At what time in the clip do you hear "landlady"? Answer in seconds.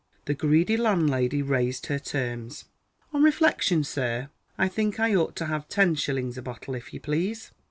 0.77-1.43